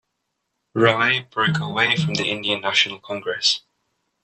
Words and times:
Rai 0.73 1.27
broke 1.29 1.59
away 1.59 1.95
from 1.95 2.15
the 2.15 2.25
Indian 2.25 2.61
National 2.61 2.97
Congress. 2.99 3.61